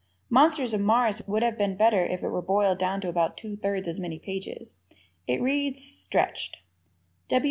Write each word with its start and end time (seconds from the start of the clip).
"Monsters 0.31 0.73
of 0.73 0.81
Mars" 0.81 1.21
would 1.27 1.43
have 1.43 1.59
been 1.59 1.77
better 1.77 2.03
if 2.03 2.23
it 2.23 2.29
were 2.29 2.41
boiled 2.41 2.79
down 2.79 3.01
to 3.01 3.07
about 3.07 3.37
two 3.37 3.55
thirds 3.55 3.87
as 3.87 3.99
many 3.99 4.17
pages. 4.17 4.73
It 5.27 5.39
reads 5.39 5.83
"stretched." 5.83 6.57